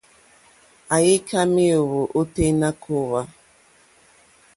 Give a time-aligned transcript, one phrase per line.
[0.95, 3.21] Àyíkâ méěyó ôténá kòòhwà.